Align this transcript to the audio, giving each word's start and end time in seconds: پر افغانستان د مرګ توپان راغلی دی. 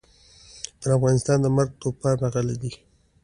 پر 0.79 0.89
افغانستان 0.97 1.37
د 1.41 1.47
مرګ 1.57 1.69
توپان 1.81 2.15
راغلی 2.23 2.55
دی. 2.61 2.71